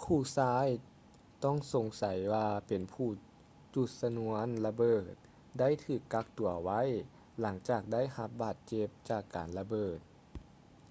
[0.12, 0.66] ູ້ຊາຍ
[1.44, 3.08] ຕ້ອງສົງໃສວ່າເປັນຜູ້
[3.74, 5.14] ຈູດຊະນວນລະເບີດ
[5.58, 6.80] ໄດ້ຖືກກັກຕົວໄວ້
[7.40, 9.98] ຫຼັງຈາກໄດ້ຮັບບາດເຈັບຈາກການລະເບີດ